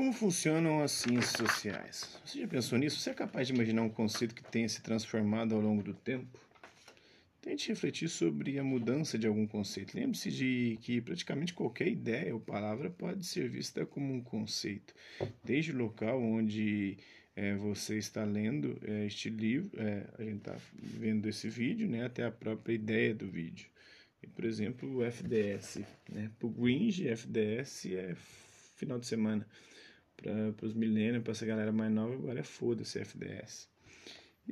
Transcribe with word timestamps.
Como 0.00 0.14
funcionam 0.14 0.82
as 0.82 0.92
ciências 0.92 1.32
sociais? 1.32 2.18
Você 2.24 2.40
já 2.40 2.48
pensou 2.48 2.78
nisso? 2.78 2.98
Você 2.98 3.10
é 3.10 3.12
capaz 3.12 3.46
de 3.46 3.52
imaginar 3.52 3.82
um 3.82 3.90
conceito 3.90 4.34
que 4.34 4.42
tenha 4.42 4.66
se 4.66 4.80
transformado 4.80 5.54
ao 5.54 5.60
longo 5.60 5.82
do 5.82 5.92
tempo? 5.92 6.40
Tente 7.42 7.68
refletir 7.68 8.08
sobre 8.08 8.58
a 8.58 8.64
mudança 8.64 9.18
de 9.18 9.26
algum 9.26 9.46
conceito. 9.46 9.94
Lembre-se 9.94 10.30
de 10.30 10.78
que 10.80 11.02
praticamente 11.02 11.52
qualquer 11.52 11.88
ideia 11.88 12.32
ou 12.32 12.40
palavra 12.40 12.88
pode 12.88 13.26
ser 13.26 13.50
vista 13.50 13.84
como 13.84 14.14
um 14.14 14.22
conceito, 14.22 14.94
desde 15.44 15.70
o 15.70 15.76
local 15.76 16.18
onde 16.18 16.96
é, 17.36 17.54
você 17.56 17.98
está 17.98 18.24
lendo 18.24 18.78
é, 18.82 19.04
este 19.04 19.28
livro, 19.28 19.70
é, 19.78 20.06
a 20.18 20.22
gente 20.22 20.38
está 20.38 20.56
vendo 20.82 21.28
esse 21.28 21.46
vídeo, 21.50 21.86
né, 21.86 22.06
até 22.06 22.24
a 22.24 22.30
própria 22.30 22.72
ideia 22.72 23.14
do 23.14 23.28
vídeo. 23.28 23.68
E, 24.22 24.26
por 24.26 24.46
exemplo, 24.46 24.96
o 24.96 25.04
FDS. 25.04 25.80
Né? 26.10 26.30
Para 26.38 26.46
o 26.46 26.50
Gringe, 26.50 27.06
FDS 27.06 27.84
é 27.84 28.16
final 28.76 28.98
de 28.98 29.06
semana. 29.06 29.46
Para 30.22 30.66
os 30.66 30.74
milênios, 30.74 31.22
para 31.22 31.32
essa 31.32 31.46
galera 31.46 31.72
mais 31.72 31.92
nova, 31.92 32.14
agora 32.14 32.40
é 32.40 32.42
foda-se 32.42 32.98
FDS. 32.98 33.68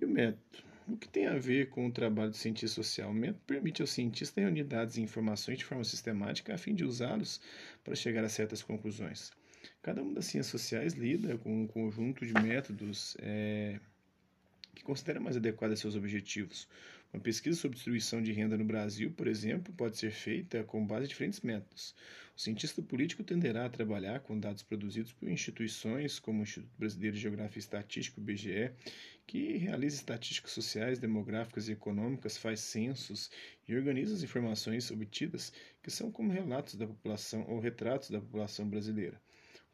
E 0.00 0.04
o 0.04 0.08
método? 0.08 0.66
O 0.88 0.96
que 0.96 1.06
tem 1.06 1.26
a 1.26 1.36
ver 1.36 1.68
com 1.68 1.86
o 1.86 1.92
trabalho 1.92 2.30
de 2.30 2.38
cientista 2.38 2.76
social? 2.76 3.10
O 3.10 3.14
método 3.14 3.42
permite 3.46 3.82
ao 3.82 3.86
cientista 3.86 4.40
reunir 4.40 4.64
dados 4.64 4.96
e 4.96 5.02
informações 5.02 5.58
de 5.58 5.64
forma 5.64 5.84
sistemática 5.84 6.54
a 6.54 6.58
fim 6.58 6.74
de 6.74 6.82
usá-los 6.82 7.40
para 7.84 7.94
chegar 7.94 8.24
a 8.24 8.28
certas 8.28 8.62
conclusões. 8.62 9.30
Cada 9.82 10.02
uma 10.02 10.14
das 10.14 10.24
ciências 10.24 10.46
sociais 10.46 10.94
lida 10.94 11.36
com 11.36 11.62
um 11.62 11.66
conjunto 11.66 12.24
de 12.24 12.32
métodos 12.32 13.16
é, 13.20 13.78
que 14.74 14.82
considera 14.82 15.20
mais 15.20 15.36
adequado 15.36 15.72
a 15.72 15.76
seus 15.76 15.94
objetivos. 15.94 16.66
Uma 17.10 17.22
pesquisa 17.22 17.58
sobre 17.58 17.76
distribuição 17.76 18.22
de 18.22 18.32
renda 18.32 18.56
no 18.58 18.66
Brasil, 18.66 19.10
por 19.10 19.26
exemplo, 19.26 19.72
pode 19.72 19.96
ser 19.96 20.10
feita 20.10 20.62
com 20.62 20.86
base 20.86 21.06
em 21.06 21.08
diferentes 21.08 21.40
métodos. 21.40 21.94
O 22.36 22.40
cientista 22.40 22.82
político 22.82 23.24
tenderá 23.24 23.64
a 23.64 23.70
trabalhar 23.70 24.20
com 24.20 24.38
dados 24.38 24.62
produzidos 24.62 25.12
por 25.12 25.26
instituições 25.26 26.18
como 26.18 26.40
o 26.40 26.42
Instituto 26.42 26.70
Brasileiro 26.78 27.16
de 27.16 27.22
Geografia 27.22 27.58
e 27.58 27.60
Estatística, 27.60 28.20
o 28.20 28.22
BGE, 28.22 28.72
que 29.26 29.56
realiza 29.56 29.96
estatísticas 29.96 30.52
sociais, 30.52 30.98
demográficas 30.98 31.68
e 31.68 31.72
econômicas, 31.72 32.36
faz 32.36 32.60
censos 32.60 33.30
e 33.66 33.74
organiza 33.74 34.14
as 34.14 34.22
informações 34.22 34.90
obtidas, 34.90 35.50
que 35.82 35.90
são 35.90 36.12
como 36.12 36.30
relatos 36.30 36.74
da 36.74 36.86
população 36.86 37.46
ou 37.48 37.58
retratos 37.58 38.10
da 38.10 38.20
população 38.20 38.68
brasileira. 38.68 39.18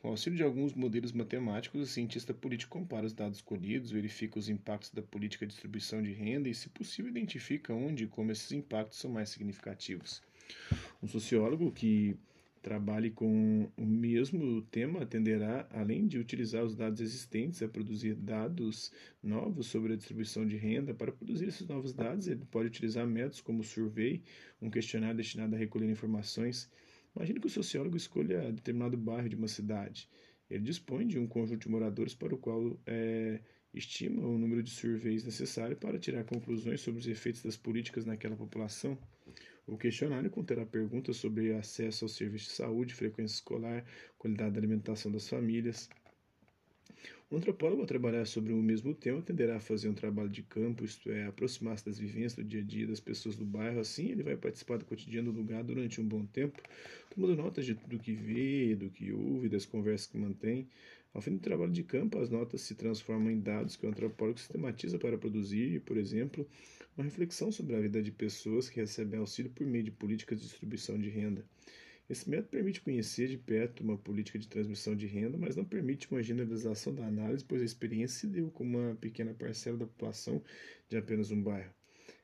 Com 0.04 0.10
auxílio 0.10 0.36
de 0.36 0.42
alguns 0.42 0.74
modelos 0.74 1.12
matemáticos, 1.12 1.80
o 1.80 1.86
cientista 1.86 2.34
político 2.34 2.78
compara 2.78 3.06
os 3.06 3.14
dados 3.14 3.40
colhidos, 3.40 3.90
verifica 3.90 4.38
os 4.38 4.50
impactos 4.50 4.90
da 4.90 5.00
política 5.00 5.46
de 5.46 5.52
distribuição 5.52 6.02
de 6.02 6.12
renda 6.12 6.46
e, 6.46 6.54
se 6.54 6.68
possível, 6.68 7.10
identifica 7.10 7.72
onde 7.72 8.04
e 8.04 8.06
como 8.06 8.30
esses 8.30 8.52
impactos 8.52 8.98
são 8.98 9.10
mais 9.10 9.30
significativos. 9.30 10.22
Um 11.02 11.08
sociólogo 11.08 11.72
que 11.72 12.18
trabalhe 12.60 13.10
com 13.10 13.66
o 13.78 13.86
mesmo 13.86 14.60
tema 14.70 15.06
tenderá, 15.06 15.66
além 15.70 16.06
de 16.06 16.18
utilizar 16.18 16.62
os 16.62 16.76
dados 16.76 17.00
existentes, 17.00 17.62
a 17.62 17.68
produzir 17.68 18.14
dados 18.14 18.92
novos 19.22 19.68
sobre 19.68 19.94
a 19.94 19.96
distribuição 19.96 20.46
de 20.46 20.58
renda. 20.58 20.92
Para 20.92 21.12
produzir 21.12 21.48
esses 21.48 21.66
novos 21.66 21.94
dados, 21.94 22.28
ele 22.28 22.44
pode 22.50 22.66
utilizar 22.66 23.06
métodos 23.06 23.40
como 23.40 23.60
o 23.60 23.64
survey, 23.64 24.20
um 24.60 24.68
questionário 24.68 25.16
destinado 25.16 25.54
a 25.54 25.58
recolher 25.58 25.88
informações 25.88 26.70
Imagine 27.16 27.40
que 27.40 27.46
o 27.46 27.50
sociólogo 27.50 27.96
escolha 27.96 28.52
determinado 28.52 28.96
bairro 28.96 29.28
de 29.28 29.36
uma 29.36 29.48
cidade. 29.48 30.08
Ele 30.50 30.62
dispõe 30.62 31.06
de 31.06 31.18
um 31.18 31.26
conjunto 31.26 31.62
de 31.62 31.68
moradores 31.70 32.14
para 32.14 32.34
o 32.34 32.38
qual 32.38 32.78
é, 32.86 33.40
estima 33.72 34.26
o 34.26 34.38
número 34.38 34.62
de 34.62 34.70
surveys 34.70 35.24
necessário 35.24 35.76
para 35.76 35.98
tirar 35.98 36.24
conclusões 36.24 36.80
sobre 36.80 37.00
os 37.00 37.06
efeitos 37.06 37.42
das 37.42 37.56
políticas 37.56 38.04
naquela 38.04 38.36
população. 38.36 38.98
O 39.66 39.78
questionário 39.78 40.30
conterá 40.30 40.66
perguntas 40.66 41.16
sobre 41.16 41.54
acesso 41.54 42.04
ao 42.04 42.08
serviço 42.08 42.46
de 42.46 42.52
saúde, 42.52 42.94
frequência 42.94 43.36
escolar, 43.36 43.84
qualidade 44.18 44.52
da 44.52 44.58
alimentação 44.58 45.10
das 45.10 45.28
famílias, 45.28 45.88
um 47.30 47.36
antropólogo, 47.36 47.80
ao 47.80 47.86
trabalhar 47.86 48.26
sobre 48.26 48.52
o 48.52 48.62
mesmo 48.62 48.94
tema, 48.94 49.20
tenderá 49.20 49.56
a 49.56 49.60
fazer 49.60 49.88
um 49.88 49.94
trabalho 49.94 50.28
de 50.28 50.42
campo, 50.42 50.84
isto 50.84 51.10
é, 51.10 51.26
aproximar-se 51.26 51.84
das 51.84 51.98
vivências 51.98 52.34
do 52.34 52.44
dia 52.44 52.60
a 52.60 52.64
dia 52.64 52.86
das 52.86 53.00
pessoas 53.00 53.34
do 53.36 53.44
bairro. 53.44 53.80
Assim, 53.80 54.10
ele 54.10 54.22
vai 54.22 54.36
participar 54.36 54.78
do 54.78 54.84
cotidiano 54.84 55.32
do 55.32 55.38
lugar 55.38 55.64
durante 55.64 56.00
um 56.00 56.04
bom 56.06 56.24
tempo, 56.26 56.62
tomando 57.14 57.34
notas 57.34 57.66
de 57.66 57.74
tudo 57.74 57.98
que 57.98 58.12
vê, 58.12 58.76
do 58.76 58.90
que 58.90 59.12
ouve, 59.12 59.48
das 59.48 59.64
conversas 59.64 60.06
que 60.06 60.16
mantém. 60.16 60.68
Ao 61.12 61.20
fim 61.20 61.32
do 61.32 61.38
trabalho 61.38 61.72
de 61.72 61.82
campo, 61.82 62.18
as 62.18 62.28
notas 62.28 62.62
se 62.62 62.74
transformam 62.74 63.30
em 63.30 63.40
dados 63.40 63.76
que 63.76 63.86
o 63.86 63.88
antropólogo 63.88 64.38
sistematiza 64.38 64.98
para 64.98 65.16
produzir, 65.16 65.80
por 65.82 65.96
exemplo, 65.96 66.46
uma 66.96 67.04
reflexão 67.04 67.50
sobre 67.50 67.74
a 67.76 67.80
vida 67.80 68.02
de 68.02 68.10
pessoas 68.10 68.68
que 68.68 68.80
recebem 68.80 69.20
auxílio 69.20 69.50
por 69.50 69.66
meio 69.66 69.84
de 69.84 69.90
políticas 69.90 70.40
de 70.40 70.46
distribuição 70.46 70.98
de 70.98 71.08
renda. 71.08 71.44
Esse 72.08 72.28
método 72.28 72.48
permite 72.48 72.82
conhecer 72.82 73.28
de 73.28 73.38
perto 73.38 73.82
uma 73.82 73.96
política 73.96 74.38
de 74.38 74.46
transmissão 74.46 74.94
de 74.94 75.06
renda, 75.06 75.38
mas 75.38 75.56
não 75.56 75.64
permite 75.64 76.10
uma 76.10 76.22
generalização 76.22 76.94
da 76.94 77.06
análise, 77.06 77.44
pois 77.44 77.62
a 77.62 77.64
experiência 77.64 78.20
se 78.20 78.26
deu 78.26 78.50
com 78.50 78.62
uma 78.62 78.94
pequena 78.96 79.32
parcela 79.32 79.78
da 79.78 79.86
população 79.86 80.42
de 80.88 80.98
apenas 80.98 81.30
um 81.30 81.42
bairro. 81.42 81.72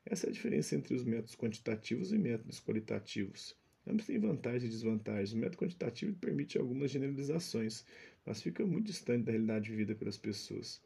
Essa 0.05 0.27
é 0.27 0.29
a 0.29 0.33
diferença 0.33 0.75
entre 0.75 0.93
os 0.93 1.03
métodos 1.03 1.35
quantitativos 1.35 2.11
e 2.11 2.17
métodos 2.17 2.59
qualitativos. 2.59 3.55
Ambos 3.87 4.05
têm 4.05 4.19
vantagens 4.19 4.65
e 4.65 4.69
desvantagens. 4.69 5.33
O 5.33 5.37
método 5.37 5.57
quantitativo 5.57 6.13
permite 6.15 6.59
algumas 6.59 6.91
generalizações, 6.91 7.83
mas 8.23 8.39
fica 8.39 8.63
muito 8.65 8.85
distante 8.85 9.25
da 9.25 9.31
realidade 9.31 9.71
vivida 9.71 9.95
pelas 9.95 10.17
pessoas. 10.17 10.79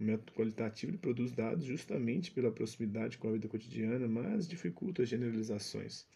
O 0.00 0.04
método 0.04 0.32
qualitativo 0.32 0.96
produz 0.96 1.32
dados 1.32 1.66
justamente 1.66 2.30
pela 2.30 2.50
proximidade 2.50 3.18
com 3.18 3.28
a 3.28 3.32
vida 3.32 3.48
cotidiana, 3.48 4.08
mas 4.08 4.48
dificulta 4.48 5.02
as 5.02 5.08
generalizações. 5.10 6.06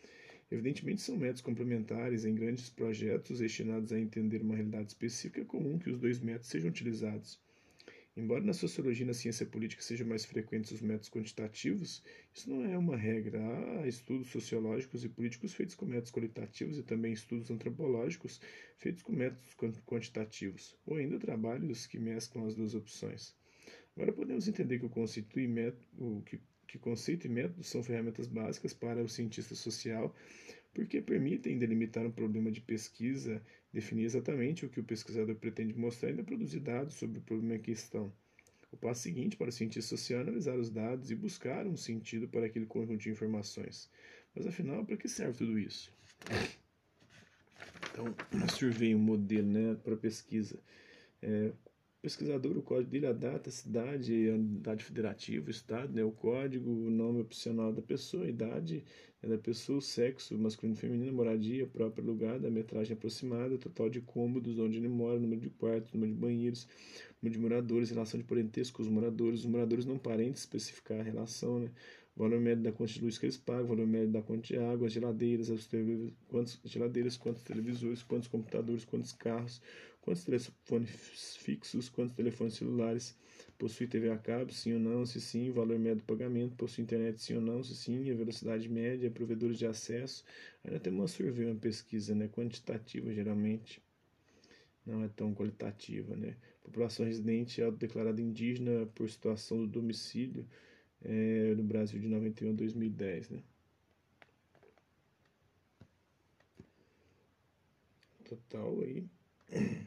Evidentemente, 0.52 1.00
são 1.00 1.16
métodos 1.16 1.40
complementares 1.40 2.26
em 2.26 2.34
grandes 2.34 2.68
projetos 2.68 3.38
destinados 3.38 3.90
a 3.90 3.98
entender 3.98 4.42
uma 4.42 4.54
realidade 4.54 4.88
específica. 4.88 5.40
É 5.40 5.44
comum 5.44 5.78
que 5.78 5.88
os 5.88 5.98
dois 5.98 6.20
métodos 6.20 6.48
sejam 6.48 6.68
utilizados. 6.68 7.40
Embora 8.14 8.44
na 8.44 8.52
sociologia 8.52 9.04
e 9.04 9.06
na 9.06 9.14
ciência 9.14 9.46
política 9.46 9.80
sejam 9.80 10.06
mais 10.06 10.26
frequentes 10.26 10.70
os 10.70 10.82
métodos 10.82 11.08
quantitativos, 11.08 12.04
isso 12.34 12.50
não 12.50 12.66
é 12.66 12.76
uma 12.76 12.98
regra. 12.98 13.40
Há 13.80 13.88
estudos 13.88 14.28
sociológicos 14.28 15.02
e 15.02 15.08
políticos 15.08 15.54
feitos 15.54 15.74
com 15.74 15.86
métodos 15.86 16.12
qualitativos 16.12 16.76
e 16.76 16.82
também 16.82 17.14
estudos 17.14 17.50
antropológicos 17.50 18.38
feitos 18.76 19.02
com 19.02 19.12
métodos 19.12 19.56
quantitativos, 19.86 20.76
ou 20.84 20.96
ainda 20.96 21.18
trabalhos 21.18 21.86
que 21.86 21.98
mesclam 21.98 22.44
as 22.44 22.54
duas 22.54 22.74
opções. 22.74 23.34
Agora 23.96 24.12
podemos 24.12 24.46
entender 24.46 24.78
que 24.78 24.86
o 24.86 24.90
conceito 24.90 25.38
método, 25.40 26.22
que 26.26 26.38
que 26.66 26.78
conceito 26.78 27.26
e 27.26 27.30
método 27.30 27.62
são 27.62 27.82
ferramentas 27.82 28.26
básicas 28.26 28.72
para 28.72 29.02
o 29.02 29.08
cientista 29.08 29.54
social, 29.54 30.14
porque 30.72 31.00
permitem 31.00 31.58
delimitar 31.58 32.06
um 32.06 32.10
problema 32.10 32.50
de 32.50 32.60
pesquisa, 32.60 33.42
definir 33.72 34.04
exatamente 34.04 34.64
o 34.64 34.68
que 34.68 34.80
o 34.80 34.84
pesquisador 34.84 35.34
pretende 35.36 35.74
mostrar 35.74 36.08
e 36.08 36.12
ainda 36.12 36.24
produzir 36.24 36.60
dados 36.60 36.94
sobre 36.94 37.18
o 37.18 37.22
problema 37.22 37.56
em 37.56 37.60
questão. 37.60 38.12
O 38.70 38.76
passo 38.76 39.02
seguinte 39.02 39.36
para 39.36 39.50
o 39.50 39.52
cientista 39.52 39.90
social 39.90 40.20
é 40.20 40.22
analisar 40.22 40.58
os 40.58 40.70
dados 40.70 41.10
e 41.10 41.14
buscar 41.14 41.66
um 41.66 41.76
sentido 41.76 42.26
para 42.26 42.46
aquele 42.46 42.64
conjunto 42.64 43.02
de 43.02 43.10
informações. 43.10 43.90
Mas 44.34 44.46
afinal, 44.46 44.84
para 44.84 44.96
que 44.96 45.08
serve 45.08 45.36
tudo 45.36 45.58
isso? 45.58 45.92
Então, 47.90 48.14
survey 48.56 48.94
um 48.94 48.98
modelo 48.98 49.46
né, 49.46 49.76
para 49.84 49.94
pesquisa. 49.94 50.58
É, 51.20 51.52
pesquisador, 52.02 52.58
o 52.58 52.62
código 52.62 52.90
dele, 52.90 53.06
a 53.06 53.12
data, 53.12 53.48
a 53.48 53.52
cidade, 53.52 54.28
a 54.28 54.34
unidade 54.34 54.84
federativa, 54.84 55.46
o 55.46 55.50
estado, 55.50 55.94
né, 55.94 56.02
o 56.02 56.10
código, 56.10 56.68
o 56.68 56.90
nome 56.90 57.20
opcional 57.20 57.72
da 57.72 57.80
pessoa, 57.80 58.24
a 58.24 58.28
idade 58.28 58.84
né, 59.22 59.28
da 59.28 59.38
pessoa, 59.38 59.78
o 59.78 59.80
sexo, 59.80 60.36
masculino 60.36 60.76
e 60.76 60.80
feminino, 60.80 61.12
moradia, 61.12 61.64
próprio 61.64 62.04
lugar, 62.04 62.40
da 62.40 62.50
metragem 62.50 62.94
aproximada, 62.94 63.56
total 63.56 63.88
de 63.88 64.00
cômodos, 64.00 64.58
onde 64.58 64.78
ele 64.78 64.88
mora, 64.88 65.20
número 65.20 65.40
de 65.40 65.50
quartos, 65.50 65.92
número 65.92 66.12
de 66.12 66.18
banheiros, 66.18 66.66
número 67.22 67.38
de 67.38 67.40
moradores, 67.40 67.90
relação 67.90 68.18
de 68.18 68.26
parentesco 68.26 68.78
com 68.78 68.82
os 68.82 68.88
moradores, 68.88 69.40
os 69.40 69.46
moradores 69.46 69.86
não 69.86 69.96
parentes, 69.96 70.40
especificar 70.40 70.98
a 70.98 71.04
relação, 71.04 71.60
né, 71.60 71.70
valor 72.16 72.40
médio 72.40 72.62
da 72.62 72.72
conta 72.72 72.92
de 72.92 73.02
luz 73.02 73.18
que 73.18 73.26
eles 73.26 73.38
pagam, 73.38 73.66
valor 73.66 73.86
médio 73.86 74.10
da 74.10 74.22
conta 74.22 74.42
de 74.42 74.56
água, 74.56 74.86
as 74.86 74.92
geladeiras, 74.92 75.50
as 75.50 75.68
quantas 76.28 76.60
geladeiras, 76.64 77.16
quantos 77.16 77.42
televisores, 77.42 78.02
quantos 78.02 78.28
computadores, 78.28 78.84
quantos 78.84 79.12
carros, 79.12 79.62
quantos 80.02 80.24
telefones 80.24 81.36
fixos, 81.38 81.88
quantos 81.88 82.14
telefones 82.14 82.54
celulares, 82.54 83.16
possui 83.58 83.86
TV 83.86 84.10
a 84.10 84.18
cabo, 84.18 84.52
sim 84.52 84.74
ou 84.74 84.80
não, 84.80 85.06
se 85.06 85.20
sim, 85.20 85.50
valor 85.50 85.78
médio 85.78 85.98
do 85.98 86.04
pagamento, 86.04 86.56
possui 86.56 86.82
internet, 86.82 87.20
sim 87.20 87.36
ou 87.36 87.40
não, 87.40 87.62
se 87.62 87.74
sim, 87.74 88.10
a 88.10 88.14
velocidade 88.14 88.68
média, 88.68 89.10
provedores 89.10 89.58
de 89.58 89.66
acesso. 89.66 90.24
Ainda 90.64 90.80
tem 90.80 90.92
uma 90.92 91.06
survey, 91.06 91.46
uma 91.46 91.54
pesquisa 91.54 92.14
né, 92.14 92.28
quantitativa, 92.28 93.12
geralmente, 93.12 93.80
não 94.84 95.02
é 95.04 95.08
tão 95.08 95.32
qualitativa. 95.32 96.16
Né? 96.16 96.36
População 96.62 97.06
residente 97.06 97.62
autodeclarada 97.62 98.20
indígena 98.20 98.86
por 98.94 99.08
situação 99.08 99.58
do 99.58 99.66
domicílio 99.66 100.46
é, 101.04 101.54
no 101.54 101.62
Brasil 101.62 102.00
de 102.00 102.08
91 102.08 102.50
a 102.50 102.52
2010. 102.54 103.30
Né? 103.30 103.42
Total 108.24 108.80
aí 108.80 109.04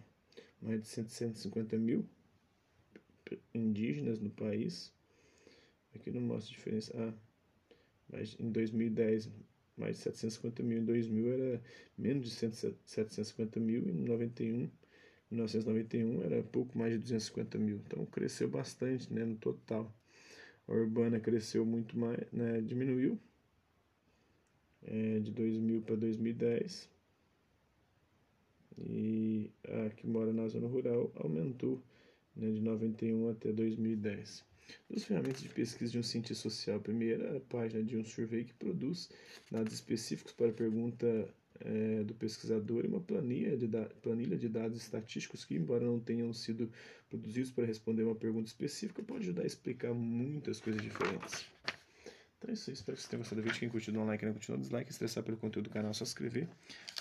mais 0.61 0.81
de 0.81 0.87
150 0.87 1.77
mil 1.77 2.07
indígenas 3.53 4.19
no 4.19 4.29
país. 4.29 4.93
Aqui 5.95 6.11
não 6.11 6.21
mostra 6.21 6.53
diferença. 6.53 6.93
Ah, 6.95 7.13
mas 8.09 8.35
em 8.39 8.51
2010, 8.51 9.29
mais 9.77 9.97
de 9.97 10.03
750 10.03 10.63
mil. 10.63 10.79
Em 10.79 10.85
2000 10.85 11.33
era 11.33 11.61
menos 11.97 12.29
de 12.29 12.31
750 12.85 13.59
mil. 13.59 13.87
Em 13.89 14.03
91, 14.03 14.69
1991 15.31 16.23
era 16.23 16.43
pouco 16.43 16.77
mais 16.77 16.93
de 16.93 16.99
250 16.99 17.57
mil. 17.57 17.77
Então 17.85 18.05
cresceu 18.05 18.49
bastante 18.49 19.11
né, 19.11 19.25
no 19.25 19.35
total. 19.35 19.93
A 20.67 20.73
urbana 20.73 21.19
cresceu 21.19 21.65
muito 21.65 21.97
mais, 21.97 22.19
né, 22.31 22.61
diminuiu 22.61 23.19
é, 24.83 25.19
de 25.19 25.31
2000 25.31 25.81
para 25.81 25.95
2010. 25.95 26.89
E 28.77 29.51
a 29.63 29.89
que 29.91 30.07
mora 30.07 30.33
na 30.33 30.47
zona 30.47 30.67
rural 30.67 31.11
aumentou 31.15 31.81
né, 32.35 32.51
de 32.51 32.61
91 32.61 33.29
até 33.29 33.51
2010. 33.51 34.43
Duas 34.89 35.03
ferramentas 35.03 35.41
de 35.41 35.49
pesquisa 35.49 35.91
de 35.91 35.99
um 35.99 36.03
cientista 36.03 36.49
social. 36.49 36.77
A 36.77 36.81
primeira, 36.81 37.37
a 37.37 37.39
página 37.39 37.83
de 37.83 37.95
um 37.97 38.03
survey 38.03 38.43
que 38.43 38.53
produz 38.53 39.09
dados 39.51 39.73
específicos 39.73 40.33
para 40.33 40.51
pergunta 40.51 41.33
é, 41.61 42.03
do 42.03 42.13
pesquisador 42.13 42.85
e 42.85 42.87
uma 42.87 42.99
planilha 42.99 43.55
de, 43.57 43.67
planilha 44.01 44.37
de 44.37 44.49
dados 44.49 44.81
estatísticos 44.81 45.45
que, 45.45 45.55
embora 45.55 45.85
não 45.85 45.99
tenham 45.99 46.31
sido 46.33 46.71
produzidos 47.09 47.51
para 47.51 47.65
responder 47.65 48.03
uma 48.03 48.15
pergunta 48.15 48.47
específica, 48.47 49.01
pode 49.03 49.23
ajudar 49.23 49.43
a 49.43 49.45
explicar 49.47 49.93
muitas 49.93 50.59
coisas 50.59 50.81
diferentes. 50.81 51.45
Então 52.37 52.49
é 52.49 52.53
isso 52.53 52.69
aí, 52.69 52.73
espero 52.73 52.95
que 52.95 53.01
vocês 53.01 53.09
tenham 53.09 53.21
gostado 53.21 53.41
do 53.41 53.45
vídeo. 53.45 53.59
Quem 53.59 53.69
curtiu, 53.69 53.93
dá 53.93 53.99
um 53.99 54.05
like, 54.05 54.25
não 54.25 54.33
curtiu, 54.33 54.53
dá 54.53 54.59
um 54.59 54.61
dislike. 54.61 54.91
Estressar 54.91 55.23
pelo 55.23 55.37
conteúdo 55.37 55.69
do 55.69 55.73
canal, 55.73 55.91
é 55.91 55.93
só 55.93 56.05
se 56.05 56.11
inscrever, 56.11 56.49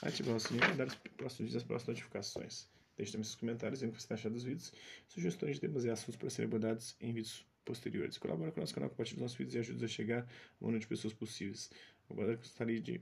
ativar 0.01 0.37
o 0.37 0.41
sininho 0.41 0.73
e 0.73 0.77
dar 0.77 0.87
os 0.87 0.95
próximos 0.95 1.51
dias 1.51 1.63
as 1.63 1.67
próximas 1.67 1.97
notificações. 1.97 2.69
Deixe 2.97 3.13
também 3.13 3.25
seus 3.25 3.35
comentários 3.35 3.81
dizendo 3.81 3.91
o 3.91 3.93
que 3.97 4.01
você 4.01 4.05
está 4.05 4.15
achando 4.15 4.35
dos 4.35 4.45
vídeos, 4.45 4.73
sugestões 5.09 5.57
de 5.57 5.61
temas 5.61 5.85
e 5.85 5.91
assuntos 5.91 6.17
para 6.17 6.31
serem 6.31 6.47
abordados 6.47 6.97
em 7.01 7.13
vídeos 7.13 7.45
posteriores. 7.65 8.17
Colabora 8.19 8.53
com 8.53 8.61
o 8.61 8.63
nosso 8.63 8.75
canal, 8.75 8.89
compartilhe 8.89 9.17
os 9.17 9.23
nossos 9.23 9.37
vídeos 9.37 9.55
e 9.57 9.59
ajude 9.59 9.85
a 9.85 9.89
chegar 9.89 10.23
a 10.23 10.27
número 10.61 10.79
de 10.79 10.87
pessoas 10.87 11.13
possíveis. 11.13 11.71
Agora 12.09 12.37
gostaria 12.37 12.81
de 12.81 13.01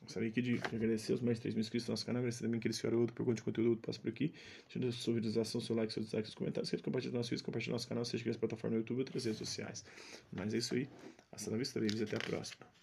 Gostaria 0.00 0.28
aqui 0.28 0.40
de 0.40 0.54
agradecer 0.72 1.12
os 1.12 1.20
mais 1.20 1.36
de 1.36 1.42
3 1.42 1.54
mil 1.54 1.60
inscritos 1.60 1.86
no 1.88 1.92
nosso 1.92 2.06
canal, 2.06 2.20
agradecer 2.20 2.44
também 2.44 2.58
que 2.58 2.66
eles 2.66 2.78
fizeram 2.78 2.98
outro 2.98 3.14
pergunta 3.14 3.36
de 3.36 3.42
conteúdo, 3.42 3.70
outro 3.70 3.86
passo 3.86 4.00
por 4.00 4.08
aqui. 4.08 4.32
Deixando 4.66 4.90
sua 4.92 5.14
visualização, 5.14 5.60
seu 5.60 5.76
like, 5.76 5.92
seu 5.92 6.02
destaque, 6.02 6.28
seus 6.28 6.34
comentários, 6.34 6.70
quer 6.70 6.80
compartilhar 6.80 7.12
nosso 7.12 7.30
vídeo, 7.30 7.44
compartilhar 7.44 7.72
nosso 7.72 7.88
canal, 7.88 8.04
seja 8.04 8.22
aqui 8.22 8.28
nas 8.28 8.36
plataformas 8.36 8.78
YouTube 8.78 8.96
ou 8.96 9.00
outras 9.00 9.24
redes 9.24 9.38
sociais. 9.38 9.84
Mas 10.32 10.54
é 10.54 10.58
isso 10.58 10.74
aí. 10.74 10.88
Hasta 11.32 11.50
la 11.50 11.56
vista, 11.58 11.78
até 11.78 12.16
a 12.16 12.20
próxima. 12.20 12.77